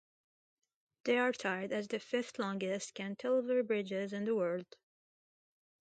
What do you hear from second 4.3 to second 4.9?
world.